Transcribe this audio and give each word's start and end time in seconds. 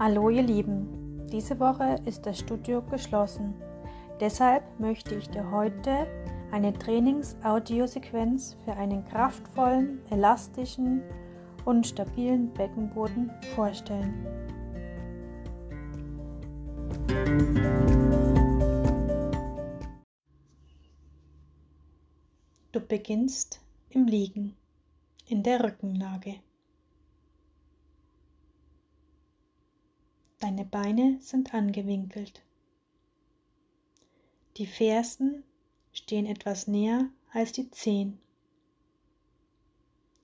Hallo 0.00 0.30
ihr 0.30 0.44
Lieben, 0.44 1.26
diese 1.32 1.58
Woche 1.58 1.96
ist 2.04 2.24
das 2.24 2.38
Studio 2.38 2.82
geschlossen. 2.82 3.52
Deshalb 4.20 4.62
möchte 4.78 5.16
ich 5.16 5.28
dir 5.28 5.50
heute 5.50 6.06
eine 6.52 6.72
Trainings-Audiosequenz 6.72 8.56
für 8.64 8.74
einen 8.74 9.04
kraftvollen, 9.04 10.00
elastischen 10.10 11.02
und 11.64 11.84
stabilen 11.84 12.52
Beckenboden 12.54 13.32
vorstellen. 13.56 14.24
Du 22.70 22.78
beginnst 22.78 23.60
im 23.90 24.06
Liegen, 24.06 24.54
in 25.26 25.42
der 25.42 25.64
Rückenlage. 25.64 26.36
Deine 30.40 30.64
Beine 30.64 31.20
sind 31.20 31.52
angewinkelt. 31.52 32.42
Die 34.56 34.66
Fersen 34.66 35.42
stehen 35.92 36.26
etwas 36.26 36.68
näher 36.68 37.08
als 37.32 37.50
die 37.50 37.70
Zehen. 37.72 38.20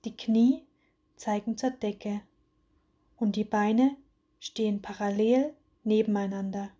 Die 0.05 0.15
Knie 0.15 0.63
zeigen 1.17 1.57
zur 1.57 1.71
Decke 1.71 2.21
und 3.17 3.35
die 3.35 3.43
Beine 3.43 3.97
stehen 4.39 4.81
parallel 4.81 5.53
nebeneinander. 5.83 6.71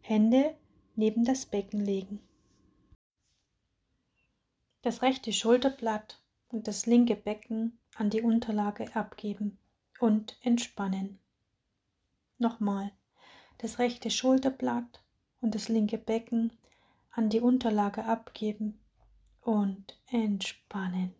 Hände 0.00 0.56
neben 0.96 1.24
das 1.24 1.46
Becken 1.46 1.84
legen. 1.84 2.20
Das 4.82 5.02
rechte 5.02 5.32
Schulterblatt 5.32 6.20
und 6.48 6.66
das 6.66 6.86
linke 6.86 7.14
Becken 7.14 7.78
an 7.94 8.10
die 8.10 8.22
Unterlage 8.22 8.96
abgeben 8.96 9.58
und 10.00 10.36
entspannen. 10.42 11.19
Nochmal 12.40 12.90
das 13.58 13.78
rechte 13.78 14.10
Schulterblatt 14.10 15.02
und 15.42 15.54
das 15.54 15.68
linke 15.68 15.98
Becken 15.98 16.50
an 17.10 17.28
die 17.28 17.40
Unterlage 17.40 18.06
abgeben 18.06 18.80
und 19.42 20.00
entspannen. 20.06 21.14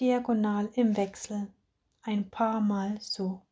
Diagonal 0.00 0.70
im 0.76 0.96
Wechsel 0.96 1.52
ein 2.00 2.30
paar 2.30 2.62
Mal 2.62 2.98
so. 3.02 3.42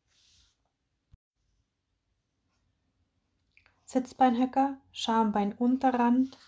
Sitzbeinhöcker, 3.84 4.78
Schambein 4.92 5.52
Unterrand, 5.52 6.38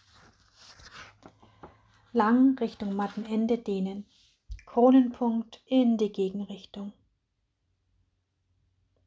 lang 2.12 2.58
Richtung 2.58 2.94
Mattenende 2.94 3.58
dehnen. 3.58 4.06
Kronenpunkt 4.64 5.60
in 5.66 5.98
die 5.98 6.10
Gegenrichtung. 6.10 6.94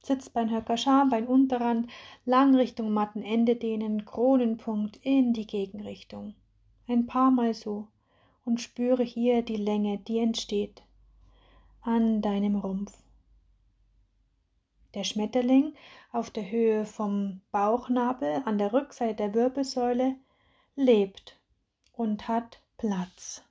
Sitzbeinhöcker, 0.06 0.78
Schambein, 0.78 1.28
Unterrand, 1.28 1.90
lang 2.26 2.56
Richtung 2.56 2.92
Mattenende 2.92 3.56
dehnen, 3.56 4.06
Kronenpunkt 4.06 4.98
in 4.98 5.34
die 5.34 5.48
Gegenrichtung. 5.48 6.36
Ein 6.88 7.08
paar 7.08 7.32
Mal 7.32 7.54
so 7.54 7.88
und 8.46 8.62
spüre 8.62 9.04
hier 9.04 9.42
die 9.42 9.56
Länge, 9.56 9.98
die 9.98 10.20
entsteht 10.20 10.84
an 11.82 12.22
deinem 12.22 12.56
Rumpf. 12.56 12.96
Der 14.94 15.04
Schmetterling 15.04 15.74
auf 16.12 16.30
der 16.30 16.50
Höhe 16.50 16.86
vom 16.86 17.42
Bauchnabel 17.52 18.44
an 18.46 18.58
der 18.58 18.74
Rückseite 18.74 19.16
der 19.16 19.34
Wirbelsäule 19.34 20.16
lebt 20.76 21.38
und 21.94 22.28
hat 22.28 22.62
Platz. 22.78 23.44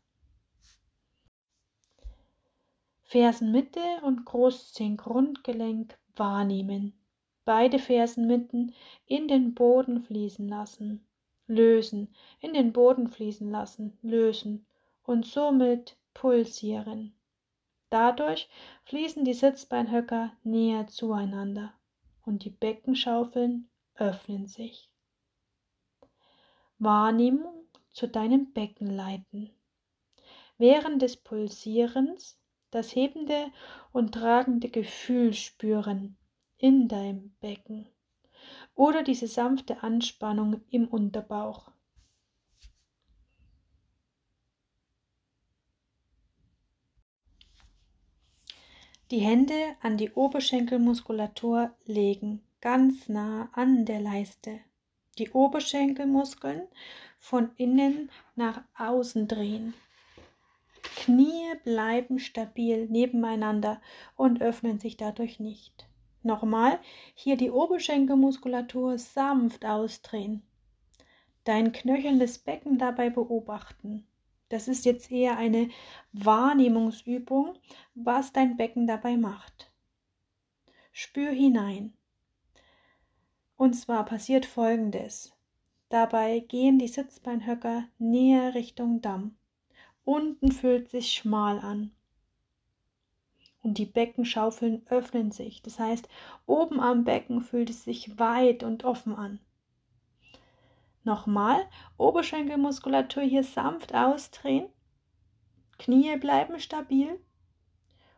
Fersenmitte 3.02 4.00
und 4.02 4.24
Großzehengrundgelenk 4.24 5.96
wahrnehmen. 6.16 6.92
Beide 7.44 7.78
Fersen 7.78 8.26
mitten 8.26 8.74
in 9.06 9.28
den 9.28 9.54
Boden 9.54 10.02
fließen 10.02 10.48
lassen, 10.48 11.06
lösen, 11.46 12.14
in 12.40 12.54
den 12.54 12.72
Boden 12.72 13.08
fließen 13.08 13.50
lassen, 13.50 13.98
lösen 14.02 14.66
und 15.02 15.26
somit 15.26 15.96
pulsieren. 16.14 17.14
Dadurch 17.90 18.48
fließen 18.84 19.24
die 19.24 19.34
Sitzbeinhöcker 19.34 20.32
näher 20.42 20.86
zueinander 20.86 21.74
und 22.24 22.44
die 22.44 22.50
Beckenschaufeln 22.50 23.68
öffnen 23.94 24.46
sich. 24.46 24.90
Wahrnehmung 26.78 27.66
zu 27.92 28.08
deinem 28.08 28.52
Becken 28.52 28.90
leiten. 28.90 29.50
Während 30.58 31.02
des 31.02 31.16
Pulsierens 31.16 32.38
das 32.74 32.94
hebende 32.94 33.52
und 33.92 34.12
tragende 34.12 34.68
Gefühl 34.68 35.32
spüren 35.32 36.16
in 36.58 36.88
deinem 36.88 37.34
Becken 37.40 37.86
oder 38.74 39.02
diese 39.02 39.28
sanfte 39.28 39.82
Anspannung 39.82 40.60
im 40.70 40.88
Unterbauch. 40.88 41.70
Die 49.10 49.20
Hände 49.20 49.54
an 49.80 49.96
die 49.96 50.10
Oberschenkelmuskulatur 50.10 51.72
legen, 51.84 52.42
ganz 52.60 53.08
nah 53.08 53.48
an 53.52 53.84
der 53.84 54.00
Leiste. 54.00 54.58
Die 55.18 55.30
Oberschenkelmuskeln 55.30 56.66
von 57.20 57.52
innen 57.56 58.10
nach 58.34 58.64
außen 58.76 59.28
drehen. 59.28 59.74
Knie 60.96 61.54
bleiben 61.64 62.18
stabil 62.18 62.86
nebeneinander 62.88 63.80
und 64.16 64.40
öffnen 64.40 64.78
sich 64.78 64.96
dadurch 64.96 65.40
nicht. 65.40 65.88
Nochmal, 66.22 66.78
hier 67.14 67.36
die 67.36 67.50
Oberschenkelmuskulatur 67.50 68.98
sanft 68.98 69.64
ausdrehen. 69.64 70.42
Dein 71.44 71.72
knöchelndes 71.72 72.38
Becken 72.38 72.78
dabei 72.78 73.10
beobachten. 73.10 74.06
Das 74.48 74.68
ist 74.68 74.84
jetzt 74.84 75.10
eher 75.10 75.36
eine 75.36 75.68
Wahrnehmungsübung, 76.12 77.58
was 77.94 78.32
dein 78.32 78.56
Becken 78.56 78.86
dabei 78.86 79.16
macht. 79.16 79.70
Spür 80.92 81.30
hinein. 81.30 81.92
Und 83.56 83.74
zwar 83.74 84.04
passiert 84.04 84.46
Folgendes. 84.46 85.32
Dabei 85.88 86.40
gehen 86.40 86.78
die 86.78 86.88
Sitzbeinhöcker 86.88 87.84
näher 87.98 88.54
Richtung 88.54 89.00
Damm. 89.00 89.36
Unten 90.04 90.52
fühlt 90.52 90.90
sich 90.90 91.12
schmal 91.12 91.58
an. 91.58 91.90
Und 93.62 93.78
die 93.78 93.86
Beckenschaufeln 93.86 94.86
öffnen 94.88 95.30
sich. 95.30 95.62
Das 95.62 95.78
heißt, 95.78 96.08
oben 96.44 96.78
am 96.80 97.04
Becken 97.04 97.40
fühlt 97.40 97.70
es 97.70 97.84
sich 97.84 98.18
weit 98.18 98.62
und 98.62 98.84
offen 98.84 99.14
an. 99.14 99.40
Nochmal, 101.04 101.66
Oberschenkelmuskulatur 101.96 103.22
hier 103.22 103.44
sanft 103.44 103.94
ausdrehen. 103.94 104.66
Knie 105.78 106.16
bleiben 106.18 106.58
stabil. 106.60 107.18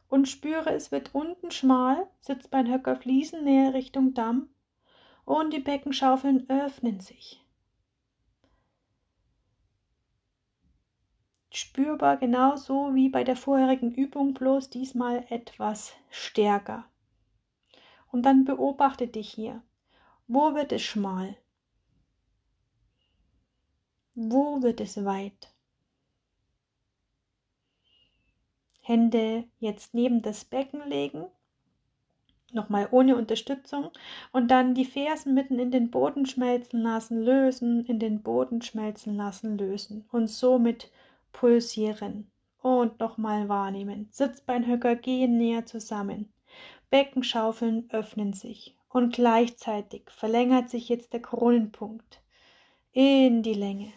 Und 0.08 0.28
spüre, 0.28 0.70
es 0.70 0.90
wird 0.90 1.14
unten 1.14 1.50
schmal, 1.50 2.08
Sitzbeinhöcker 2.20 2.96
fließen 2.96 3.42
näher 3.42 3.74
Richtung 3.74 4.14
Damm. 4.14 4.48
Und 5.24 5.52
die 5.52 5.60
Beckenschaufeln 5.60 6.48
öffnen 6.48 7.00
sich. 7.00 7.45
Spürbar 11.56 12.18
genauso 12.18 12.94
wie 12.94 13.08
bei 13.08 13.24
der 13.24 13.36
vorherigen 13.36 13.94
Übung, 13.94 14.34
bloß 14.34 14.68
diesmal 14.68 15.24
etwas 15.30 15.94
stärker. 16.10 16.84
Und 18.12 18.22
dann 18.22 18.44
beobachte 18.44 19.08
dich 19.08 19.30
hier. 19.30 19.62
Wo 20.28 20.54
wird 20.54 20.72
es 20.72 20.82
schmal? 20.82 21.36
Wo 24.14 24.62
wird 24.62 24.80
es 24.80 25.04
weit? 25.04 25.52
Hände 28.80 29.44
jetzt 29.58 29.94
neben 29.94 30.22
das 30.22 30.44
Becken 30.44 30.86
legen, 30.88 31.26
nochmal 32.52 32.88
ohne 32.90 33.16
Unterstützung 33.16 33.90
und 34.32 34.48
dann 34.48 34.74
die 34.74 34.84
Fersen 34.84 35.34
mitten 35.34 35.58
in 35.58 35.70
den 35.70 35.90
Boden 35.90 36.26
schmelzen 36.26 36.82
lassen, 36.82 37.20
lösen, 37.22 37.84
in 37.86 37.98
den 37.98 38.22
Boden 38.22 38.62
schmelzen 38.62 39.16
lassen, 39.16 39.58
lösen 39.58 40.04
und 40.12 40.28
somit 40.28 40.90
pulsieren 41.36 42.30
und 42.62 42.98
nochmal 42.98 43.50
wahrnehmen. 43.50 44.08
Sitzbeinhöcker 44.10 44.96
gehen 44.96 45.36
näher 45.36 45.66
zusammen. 45.66 46.32
Beckenschaufeln 46.88 47.90
öffnen 47.90 48.32
sich 48.32 48.74
und 48.88 49.14
gleichzeitig 49.14 50.10
verlängert 50.10 50.70
sich 50.70 50.88
jetzt 50.88 51.12
der 51.12 51.20
Kronenpunkt 51.20 52.22
in 52.92 53.42
die 53.42 53.52
Länge. 53.52 53.92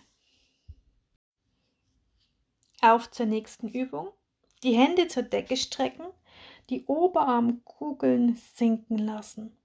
Auf 2.82 3.10
zur 3.10 3.26
nächsten 3.26 3.70
Übung. 3.70 4.10
Die 4.64 4.76
Hände 4.76 5.08
zur 5.08 5.24
Decke 5.24 5.56
strecken, 5.56 6.08
die 6.70 6.84
Oberarmkugeln 6.86 8.36
sinken 8.56 8.98
lassen, 8.98 9.58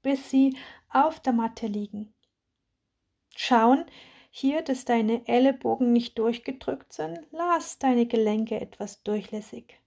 bis 0.00 0.30
sie 0.30 0.56
auf 0.88 1.20
der 1.20 1.34
Matte 1.34 1.66
liegen. 1.66 2.14
Schauen, 3.36 3.84
hier, 4.30 4.62
dass 4.62 4.84
deine 4.84 5.26
Ellenbogen 5.26 5.92
nicht 5.92 6.18
durchgedrückt 6.18 6.92
sind, 6.92 7.20
lass 7.30 7.78
deine 7.78 8.06
Gelenke 8.06 8.60
etwas 8.60 9.02
durchlässig. 9.02 9.80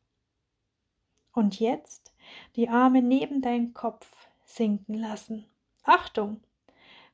Und 1.34 1.60
jetzt 1.60 2.14
die 2.56 2.70
Arme 2.70 3.02
neben 3.02 3.42
deinen 3.42 3.74
Kopf, 3.74 4.10
sinken 4.46 4.96
lassen. 4.96 5.46
Achtung! 5.84 6.42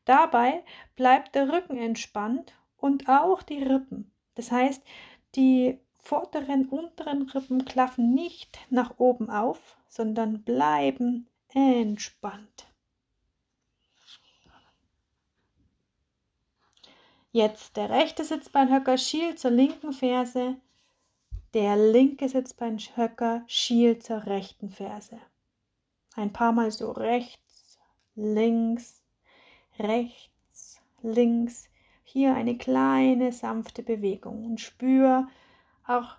Dabei 0.05 0.63
bleibt 0.95 1.35
der 1.35 1.51
Rücken 1.51 1.77
entspannt 1.77 2.53
und 2.77 3.09
auch 3.09 3.43
die 3.43 3.61
Rippen. 3.61 4.11
Das 4.35 4.51
heißt, 4.51 4.81
die 5.35 5.79
vorderen, 5.99 6.69
unteren 6.69 7.23
Rippen 7.23 7.65
klaffen 7.65 8.13
nicht 8.13 8.57
nach 8.69 8.97
oben 8.97 9.29
auf, 9.29 9.77
sondern 9.89 10.43
bleiben 10.43 11.27
entspannt. 11.53 12.67
Jetzt 17.37 17.77
der 17.77 17.91
rechte 17.91 18.23
Sitzbeinhöcker 18.23 18.97
schielt 18.97 19.37
zur 19.37 19.51
linken 19.51 19.93
Ferse, 19.93 20.55
der 21.53 21.77
linke 21.77 22.27
Sitzbeinhöcker 22.27 23.43
schielt 23.45 24.01
zur 24.01 24.25
rechten 24.25 24.71
Ferse. 24.71 25.19
Ein 26.15 26.33
paar 26.33 26.51
Mal 26.51 26.71
so 26.71 26.89
rechts, 26.89 27.77
links, 28.15 29.03
rechts, 29.77 30.81
links. 31.03 31.69
Hier 32.03 32.33
eine 32.33 32.57
kleine 32.57 33.31
sanfte 33.31 33.83
Bewegung 33.83 34.43
und 34.43 34.59
spür 34.59 35.27
auch 35.85 36.15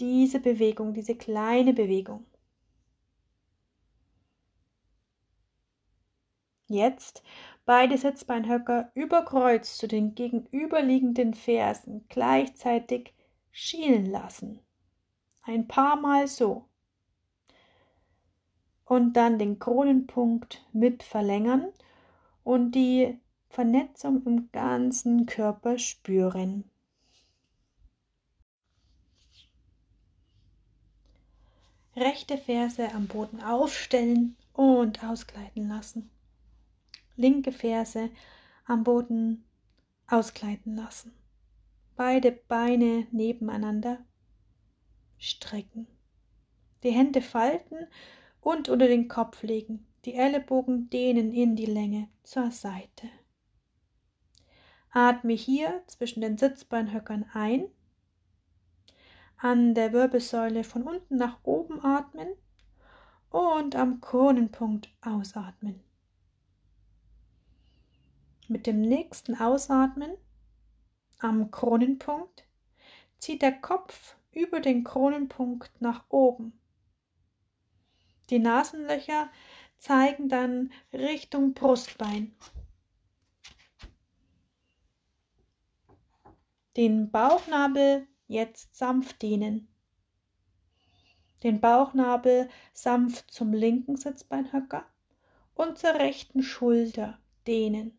diese 0.00 0.40
Bewegung, 0.40 0.94
diese 0.94 1.14
kleine 1.14 1.74
Bewegung. 1.74 2.24
Jetzt 6.66 7.22
beide 7.66 7.98
Sitzbeinhöcker 7.98 8.90
über 8.94 9.22
Kreuz 9.24 9.76
zu 9.76 9.86
den 9.86 10.14
gegenüberliegenden 10.14 11.34
Fersen 11.34 12.06
gleichzeitig 12.08 13.12
schielen 13.50 14.06
lassen. 14.06 14.60
Ein 15.42 15.68
paar 15.68 15.96
Mal 15.96 16.26
so. 16.26 16.64
Und 18.86 19.12
dann 19.14 19.38
den 19.38 19.58
Kronenpunkt 19.58 20.64
mit 20.72 21.02
verlängern 21.02 21.70
und 22.44 22.72
die 22.72 23.18
Vernetzung 23.50 24.22
im 24.24 24.50
ganzen 24.50 25.26
Körper 25.26 25.78
spüren. 25.78 26.70
Rechte 31.94 32.38
Ferse 32.38 32.92
am 32.92 33.06
Boden 33.06 33.42
aufstellen 33.42 34.36
und 34.54 35.04
ausgleiten 35.04 35.68
lassen 35.68 36.10
linke 37.16 37.52
Ferse 37.52 38.10
am 38.64 38.84
Boden 38.84 39.44
ausgleiten 40.06 40.76
lassen. 40.76 41.12
Beide 41.96 42.32
Beine 42.32 43.06
nebeneinander 43.12 44.04
strecken. 45.18 45.86
Die 46.82 46.90
Hände 46.90 47.22
falten 47.22 47.86
und 48.40 48.68
unter 48.68 48.88
den 48.88 49.08
Kopf 49.08 49.42
legen. 49.42 49.86
Die 50.04 50.14
Ellenbogen 50.14 50.90
dehnen 50.90 51.32
in 51.32 51.56
die 51.56 51.66
Länge 51.66 52.08
zur 52.24 52.50
Seite. 52.50 53.08
Atme 54.90 55.32
hier 55.32 55.82
zwischen 55.86 56.20
den 56.20 56.36
Sitzbeinhöckern 56.36 57.24
ein. 57.32 57.66
An 59.36 59.74
der 59.74 59.92
Wirbelsäule 59.92 60.62
von 60.62 60.82
unten 60.82 61.16
nach 61.16 61.38
oben 61.42 61.84
atmen 61.84 62.28
und 63.30 63.74
am 63.76 64.00
Kronenpunkt 64.00 64.88
ausatmen. 65.00 65.82
Mit 68.46 68.66
dem 68.66 68.82
nächsten 68.82 69.36
Ausatmen 69.36 70.16
am 71.18 71.50
Kronenpunkt 71.50 72.44
zieht 73.18 73.40
der 73.40 73.52
Kopf 73.52 74.16
über 74.32 74.60
den 74.60 74.84
Kronenpunkt 74.84 75.80
nach 75.80 76.04
oben. 76.10 76.58
Die 78.28 78.38
Nasenlöcher 78.38 79.30
zeigen 79.78 80.28
dann 80.28 80.72
Richtung 80.92 81.54
Brustbein. 81.54 82.34
Den 86.76 87.10
Bauchnabel 87.10 88.06
jetzt 88.26 88.76
sanft 88.76 89.22
dehnen. 89.22 89.68
Den 91.42 91.60
Bauchnabel 91.60 92.48
sanft 92.72 93.30
zum 93.30 93.52
linken 93.52 93.96
Sitzbeinhöcker 93.96 94.84
und 95.54 95.78
zur 95.78 95.94
rechten 95.94 96.42
Schulter 96.42 97.18
dehnen. 97.46 97.96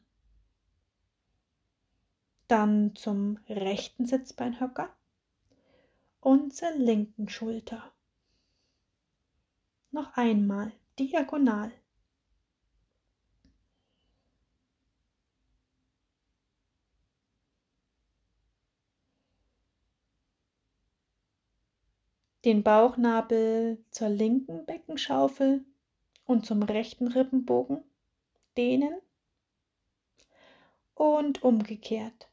Dann 2.48 2.96
zum 2.96 3.40
rechten 3.50 4.06
Sitzbeinhöcker 4.06 4.90
und 6.22 6.56
zur 6.56 6.72
linken 6.72 7.28
Schulter. 7.28 7.92
Noch 9.92 10.16
einmal 10.16 10.72
diagonal. 11.00 11.72
Den 22.44 22.62
Bauchnabel 22.62 23.84
zur 23.90 24.10
linken 24.10 24.68
Beckenschaufel 24.68 25.66
und 26.26 26.46
zum 26.46 26.62
rechten 26.62 27.08
Rippenbogen 27.08 27.84
dehnen 28.56 28.96
und 30.94 31.42
umgekehrt 31.42 32.30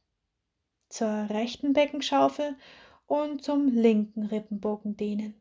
zur 0.93 1.31
rechten 1.31 1.73
Beckenschaufel 1.73 2.55
und 3.07 3.43
zum 3.43 3.69
linken 3.69 4.27
Rippenbogen 4.27 4.95
dehnen. 4.97 5.35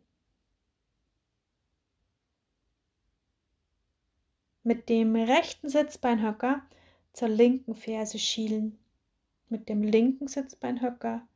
Mit 4.63 4.87
dem 4.87 5.15
rechten 5.15 5.67
Sitzbeinhöcker 5.67 6.61
zur 7.11 7.27
linken 7.27 7.75
Ferse 7.75 8.17
schielen, 8.17 8.79
mit 9.49 9.67
dem 9.67 9.83
linken 9.83 10.27
Sitzbeinhöcker 10.27 11.27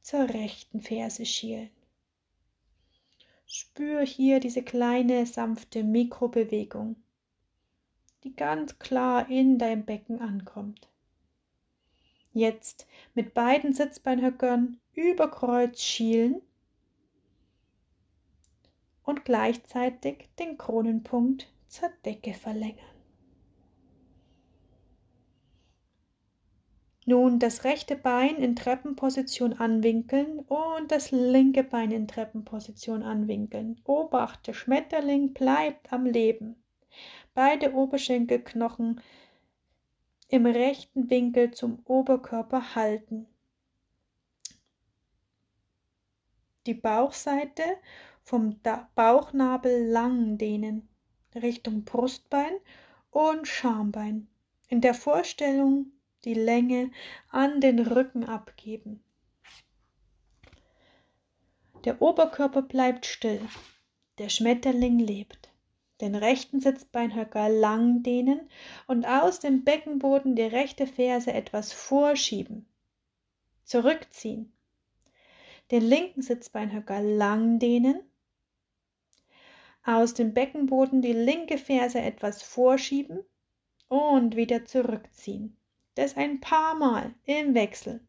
zur 0.00 0.30
rechten 0.30 0.80
Ferse 0.80 1.26
schielen. 1.26 1.68
Spür 3.44 4.00
hier 4.00 4.40
diese 4.40 4.62
kleine 4.62 5.26
sanfte 5.26 5.84
Mikrobewegung, 5.84 6.96
die 8.24 8.34
ganz 8.34 8.78
klar 8.78 9.28
in 9.28 9.58
dein 9.58 9.84
Becken 9.84 10.20
ankommt. 10.20 10.89
Jetzt 12.32 12.86
mit 13.14 13.34
beiden 13.34 13.72
Sitzbeinhöckern 13.72 14.78
über 14.94 15.28
Kreuz 15.30 15.80
schielen 15.80 16.40
und 19.02 19.24
gleichzeitig 19.24 20.28
den 20.38 20.56
Kronenpunkt 20.56 21.52
zur 21.66 21.88
Decke 22.04 22.32
verlängern. 22.32 22.84
Nun 27.06 27.40
das 27.40 27.64
rechte 27.64 27.96
Bein 27.96 28.36
in 28.36 28.54
Treppenposition 28.54 29.54
anwinkeln 29.54 30.38
und 30.38 30.92
das 30.92 31.10
linke 31.10 31.64
Bein 31.64 31.90
in 31.90 32.06
Treppenposition 32.06 33.02
anwinkeln. 33.02 33.80
Obachte, 33.84 34.54
Schmetterling 34.54 35.32
bleibt 35.32 35.92
am 35.92 36.06
Leben. 36.06 36.62
Beide 37.34 37.74
Oberschenkelknochen 37.74 39.00
im 40.30 40.46
rechten 40.46 41.10
Winkel 41.10 41.50
zum 41.50 41.80
Oberkörper 41.84 42.74
halten. 42.76 43.26
Die 46.66 46.74
Bauchseite 46.74 47.64
vom 48.22 48.60
Bauchnabel 48.94 49.86
lang 49.86 50.38
dehnen 50.38 50.88
Richtung 51.34 51.84
Brustbein 51.84 52.52
und 53.10 53.48
Schambein. 53.48 54.28
In 54.68 54.80
der 54.80 54.94
Vorstellung 54.94 55.86
die 56.24 56.34
Länge 56.34 56.92
an 57.30 57.60
den 57.60 57.80
Rücken 57.80 58.24
abgeben. 58.24 59.02
Der 61.84 62.00
Oberkörper 62.00 62.62
bleibt 62.62 63.06
still. 63.06 63.40
Der 64.18 64.28
Schmetterling 64.28 64.98
lebt 64.98 65.49
den 66.00 66.14
rechten 66.14 66.60
Sitzbeinhöcker 66.60 67.48
lang 67.48 68.02
dehnen 68.02 68.48
und 68.86 69.06
aus 69.06 69.40
dem 69.40 69.64
Beckenboden 69.64 70.34
die 70.34 70.42
rechte 70.42 70.86
Ferse 70.86 71.32
etwas 71.32 71.72
vorschieben. 71.72 72.66
Zurückziehen. 73.64 74.52
Den 75.70 75.82
linken 75.82 76.22
Sitzbeinhöcker 76.22 77.00
lang 77.00 77.58
dehnen. 77.58 78.00
Aus 79.84 80.14
dem 80.14 80.34
Beckenboden 80.34 81.02
die 81.02 81.12
linke 81.12 81.58
Ferse 81.58 82.00
etwas 82.00 82.42
vorschieben 82.42 83.24
und 83.88 84.36
wieder 84.36 84.64
zurückziehen. 84.64 85.56
Das 85.94 86.16
ein 86.16 86.40
paar 86.40 86.74
Mal 86.74 87.14
im 87.24 87.54
Wechsel. 87.54 88.00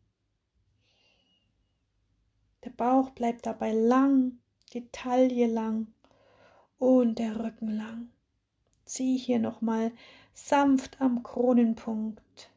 Der 2.64 2.70
Bauch 2.72 3.10
bleibt 3.12 3.46
dabei 3.46 3.74
lang, 3.74 4.40
die 4.74 4.88
Taille 4.92 5.48
lang 5.48 5.88
und 6.82 7.20
der 7.20 7.40
Rücken 7.40 7.68
lang. 7.68 8.10
Zieh 8.86 9.16
hier 9.16 9.38
nochmal 9.38 9.92
sanft 10.34 11.00
am 11.00 11.22
Kronenpunkt. 11.22 12.50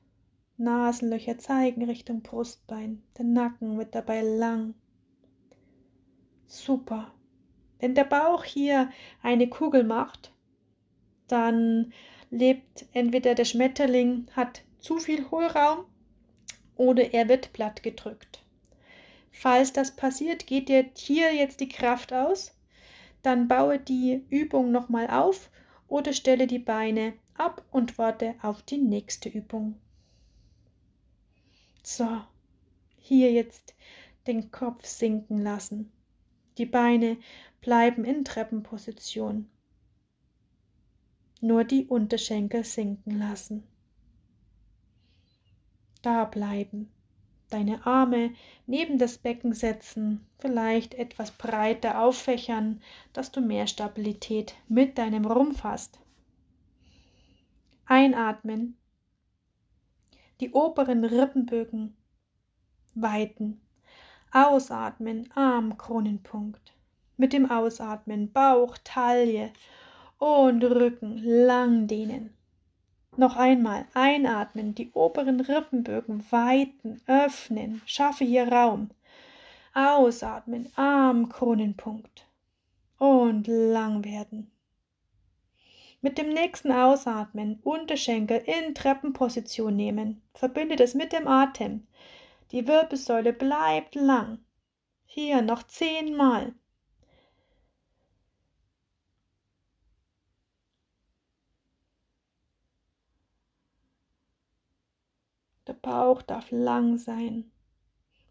Nasenlöcher 0.56 1.36
zeigen 1.36 1.84
Richtung 1.84 2.22
Brustbein. 2.22 3.02
Der 3.18 3.26
Nacken 3.26 3.76
wird 3.76 3.94
dabei 3.94 4.22
lang. 4.22 4.72
Super. 6.46 7.12
Wenn 7.80 7.94
der 7.94 8.04
Bauch 8.04 8.44
hier 8.44 8.90
eine 9.22 9.46
Kugel 9.46 9.84
macht, 9.84 10.32
dann 11.28 11.92
lebt 12.30 12.86
entweder 12.94 13.34
der 13.34 13.44
Schmetterling 13.44 14.26
hat 14.34 14.62
zu 14.78 14.96
viel 14.96 15.30
Hohlraum 15.30 15.84
oder 16.76 17.12
er 17.12 17.28
wird 17.28 17.52
platt 17.52 17.82
gedrückt. 17.82 18.42
Falls 19.32 19.74
das 19.74 19.94
passiert, 19.94 20.46
geht 20.46 20.70
dir 20.70 20.86
hier 20.96 21.34
jetzt 21.34 21.60
die 21.60 21.68
Kraft 21.68 22.14
aus, 22.14 22.53
dann 23.24 23.48
baue 23.48 23.78
die 23.78 24.22
Übung 24.28 24.70
nochmal 24.70 25.08
auf 25.08 25.50
oder 25.88 26.12
stelle 26.12 26.46
die 26.46 26.58
Beine 26.58 27.14
ab 27.32 27.64
und 27.70 27.96
warte 27.96 28.34
auf 28.42 28.62
die 28.62 28.76
nächste 28.76 29.30
Übung. 29.30 29.80
So, 31.82 32.06
hier 32.98 33.32
jetzt 33.32 33.74
den 34.26 34.50
Kopf 34.50 34.84
sinken 34.84 35.42
lassen. 35.42 35.90
Die 36.58 36.66
Beine 36.66 37.16
bleiben 37.62 38.04
in 38.04 38.26
Treppenposition. 38.26 39.48
Nur 41.40 41.64
die 41.64 41.86
Unterschenkel 41.86 42.62
sinken 42.64 43.18
lassen. 43.18 43.64
Da 46.02 46.26
bleiben. 46.26 46.93
Deine 47.54 47.86
Arme 47.86 48.32
neben 48.66 48.98
das 48.98 49.16
Becken 49.16 49.52
setzen, 49.52 50.26
vielleicht 50.40 50.92
etwas 50.94 51.30
breiter 51.30 52.00
auffächern, 52.00 52.82
dass 53.12 53.30
du 53.30 53.40
mehr 53.40 53.68
Stabilität 53.68 54.56
mit 54.66 54.98
deinem 54.98 55.24
Rumpf 55.24 55.62
hast. 55.62 56.00
Einatmen. 57.86 58.76
Die 60.40 60.50
oberen 60.50 61.04
Rippenbögen 61.04 61.96
weiten. 62.96 63.60
Ausatmen, 64.32 65.30
Armkronenpunkt. 65.36 66.74
Mit 67.16 67.32
dem 67.32 67.48
Ausatmen 67.48 68.32
Bauch, 68.32 68.76
Taille 68.82 69.52
und 70.18 70.64
Rücken 70.64 71.18
lang 71.22 71.86
dehnen. 71.86 72.36
Noch 73.16 73.36
einmal 73.36 73.86
einatmen, 73.94 74.74
die 74.74 74.90
oberen 74.92 75.40
Rippenbögen 75.40 76.24
weiten, 76.30 77.00
öffnen, 77.06 77.80
schaffe 77.86 78.24
hier 78.24 78.48
Raum. 78.48 78.90
Ausatmen, 79.72 80.68
Armkronenpunkt 80.76 82.26
und 82.98 83.46
lang 83.46 84.04
werden. 84.04 84.50
Mit 86.00 86.18
dem 86.18 86.28
nächsten 86.28 86.72
Ausatmen 86.72 87.60
Unterschenkel 87.62 88.42
in 88.44 88.74
Treppenposition 88.74 89.74
nehmen. 89.74 90.22
Verbinde 90.34 90.76
das 90.76 90.94
mit 90.94 91.12
dem 91.12 91.26
Atem. 91.26 91.86
Die 92.50 92.66
Wirbelsäule 92.68 93.32
bleibt 93.32 93.94
lang. 93.94 94.38
Hier 95.06 95.40
noch 95.40 95.62
zehnmal. 95.62 96.52
Der 105.66 105.74
Bauch 105.74 106.22
darf 106.22 106.50
lang 106.50 106.98
sein. 106.98 107.50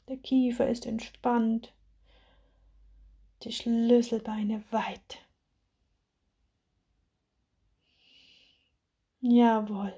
Der 0.07 0.17
Kiefer 0.17 0.67
ist 0.69 0.85
entspannt. 0.85 1.73
Die 3.43 3.51
Schlüsselbeine 3.51 4.63
weit. 4.71 5.19
Jawohl. 9.21 9.93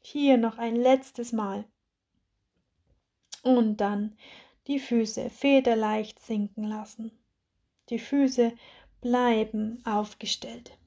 Hier 0.00 0.38
noch 0.38 0.58
ein 0.58 0.76
letztes 0.76 1.32
Mal. 1.32 1.64
Und 3.42 3.78
dann 3.78 4.16
die 4.66 4.78
Füße 4.78 5.30
federleicht 5.30 6.20
sinken 6.20 6.64
lassen. 6.64 7.10
Die 7.88 7.98
Füße 7.98 8.54
bleiben 9.00 9.84
aufgestellt. 9.84 10.78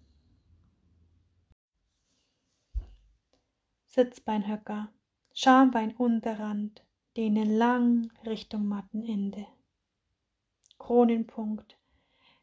Sitzbeinhöcker, 3.87 4.89
Schambeinunterrand, 5.35 6.83
dehnen 7.17 7.57
lang 7.57 8.11
Richtung 8.23 8.67
Mattenende. 8.67 9.47
Kronenpunkt 10.77 11.75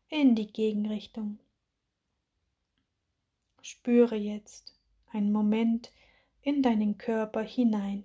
in 0.09 0.35
die 0.35 0.53
Gegenrichtung. 0.53 1.39
Spüre 3.63 4.17
jetzt 4.17 4.77
einen 5.13 5.31
Moment 5.31 5.93
in 6.43 6.65
deinen 6.65 6.99
Körper 6.99 7.43
hinein. 7.43 8.05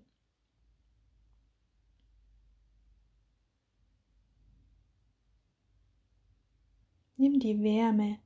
Nimm 7.18 7.40
die 7.40 7.64
Wärme, 7.64 8.20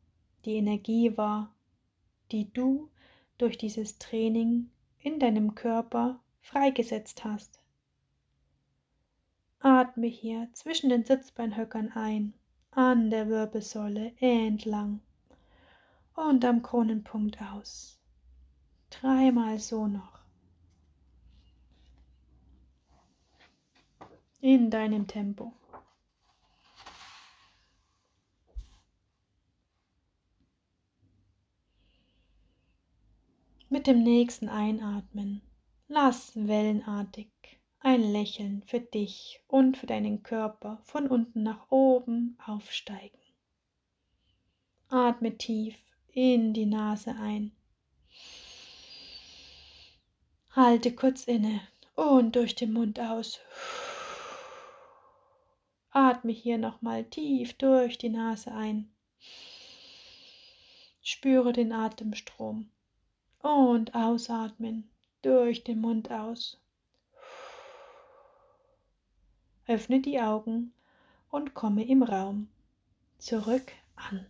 die 0.44 0.56
Energie 0.56 1.16
wahr, 1.16 1.56
die 2.34 2.51
du 2.51 2.89
durch 3.38 3.58
dieses 3.58 3.98
Training 3.98 4.72
in 5.00 5.20
deinem 5.20 5.56
Körper 5.56 6.20
freigesetzt 6.41 7.24
hast. 7.24 7.60
Atme 9.60 10.08
hier 10.08 10.48
zwischen 10.53 10.89
den 10.89 11.03
Sitzbeinhöckern 11.03 11.91
ein, 11.93 12.34
an 12.72 13.10
der 13.10 13.27
Wirbelsäule 13.27 14.13
entlang 14.19 15.01
und 16.15 16.46
am 16.46 16.62
Kronenpunkt 16.62 17.41
aus. 17.41 18.00
Dreimal 18.89 19.60
so 19.60 19.88
noch. 19.88 20.19
In 24.41 24.72
deinem 24.72 25.08
Tempo. 25.08 25.53
Mit 33.67 33.86
dem 33.86 34.01
nächsten 34.01 34.50
Einatmen 34.50 35.41
lass 35.91 36.31
wellenartig 36.36 37.29
ein 37.79 38.01
Lächeln 38.01 38.62
für 38.67 38.79
dich 38.79 39.41
und 39.48 39.75
für 39.75 39.88
deinen 39.88 40.22
Körper 40.22 40.79
von 40.84 41.08
unten 41.08 41.41
nach 41.41 41.72
oben 41.72 42.38
aufsteigen. 42.46 43.17
Atme 44.89 45.36
tief 45.38 45.75
in 46.12 46.53
die 46.53 46.67
Nase 46.67 47.15
ein. 47.19 47.51
Halte 50.51 50.93
kurz 50.93 51.24
inne 51.24 51.62
und 51.96 52.36
durch 52.36 52.53
den 52.53 52.74
Mund 52.74 53.00
aus. 53.00 53.39
Atme 55.89 56.31
hier 56.31 56.60
nochmal 56.60 57.03
tief 57.05 57.53
durch 57.53 57.98
die 57.98 58.10
Nase 58.10 58.51
ein. 58.51 58.93
Spüre 61.01 61.51
den 61.51 61.72
Atemstrom 61.72 62.69
und 63.41 63.96
ausatmen 63.96 64.91
durch 65.22 65.64
den 65.64 65.82
Mund 65.82 66.12
aus. 66.12 66.60
Öffne 69.68 70.02
die 70.02 70.20
Augen 70.20 70.74
und 71.30 71.54
komme 71.54 71.88
im 71.88 72.04
Raum 72.04 72.48
zurück 73.20 73.72
an. 73.96 74.26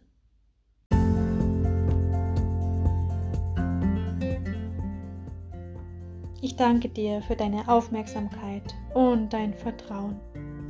Ich 6.42 6.56
danke 6.56 6.90
dir 6.90 7.22
für 7.22 7.36
deine 7.36 7.68
Aufmerksamkeit 7.68 8.74
und 8.94 9.34
dein 9.34 9.54
Vertrauen. 9.54 10.20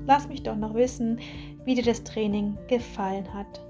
Lass 0.08 0.28
mich 0.28 0.42
doch 0.44 0.56
noch 0.56 0.74
wissen, 0.74 1.20
wie 1.64 1.76
dir 1.76 1.84
das 1.84 2.04
Training 2.04 2.58
gefallen 2.68 3.32
hat. 3.34 3.62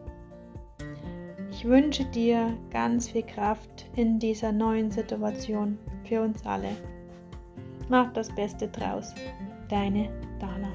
Ich 1.52 1.66
wünsche 1.66 2.06
dir 2.06 2.58
ganz 2.72 3.10
viel 3.10 3.24
Kraft 3.24 3.86
in 3.96 4.18
dieser 4.18 4.54
neuen 4.54 4.92
Situation 4.92 5.78
für 6.10 6.22
uns 6.22 6.46
alle. 6.46 6.76
Mach 7.88 8.12
das 8.14 8.30
Beste 8.36 8.68
draus. 8.68 9.14
Deine 9.70 10.10
Dana. 10.40 10.70